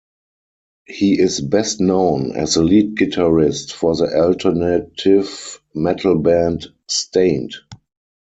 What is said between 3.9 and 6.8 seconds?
the alternative metal band